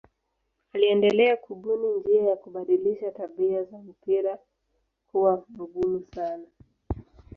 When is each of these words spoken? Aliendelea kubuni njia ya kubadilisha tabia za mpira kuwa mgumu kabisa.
Aliendelea 0.73 1.37
kubuni 1.37 1.97
njia 1.99 2.21
ya 2.23 2.35
kubadilisha 2.35 3.11
tabia 3.11 3.63
za 3.63 3.77
mpira 3.77 4.37
kuwa 5.11 5.45
mgumu 5.49 5.99
kabisa. 5.99 6.47